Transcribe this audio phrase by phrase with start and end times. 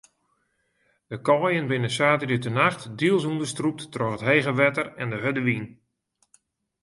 [1.11, 5.65] De kaaien binne saterdeitenacht diels ûnderstrûpt troch it hege wetter en de hurde wyn.